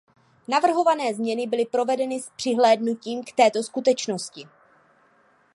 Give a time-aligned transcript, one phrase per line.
[0.47, 4.47] Navrhované změny byly provedeny s přihlédnutím k této skutečnosti.